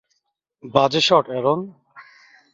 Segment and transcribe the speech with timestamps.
[0.63, 1.59] বাজে shot, Aaron.